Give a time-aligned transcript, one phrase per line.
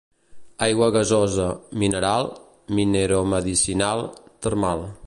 [0.67, 1.45] Aigua gasosa,
[1.83, 2.33] mineral,
[2.81, 4.07] mineromedicinal,
[4.47, 4.89] termal.